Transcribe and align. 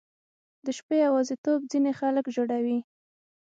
•د 0.65 0.67
شپې 0.77 0.95
یواځیتوب 1.05 1.59
ځینې 1.71 1.91
خلک 1.99 2.25
ژړوي. 2.35 2.79